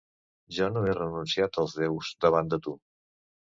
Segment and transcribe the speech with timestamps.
[0.59, 2.77] Jo no he renunciat als déus davant de tu.